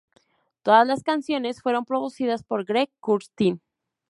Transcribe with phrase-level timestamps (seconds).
[0.63, 3.61] Todas las canciones fueron producidas por Greg Kurstin.